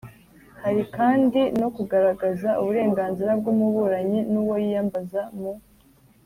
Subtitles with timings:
[0.63, 5.51] Hari kandi no kugaragaza uburenganzira bw'umuburanyi, n'uwo yiyambaza mu